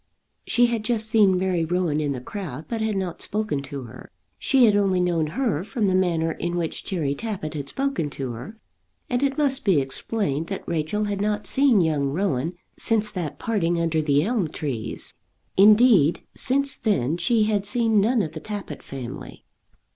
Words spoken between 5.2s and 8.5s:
her from the manner in which Cherry Tappitt had spoken to